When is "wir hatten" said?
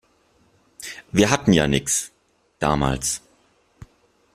1.11-1.53